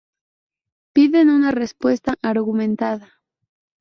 [0.95, 3.21] piden una respuesta argumentada